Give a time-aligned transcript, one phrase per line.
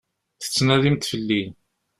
[0.41, 1.43] Tettnadimt fell-i.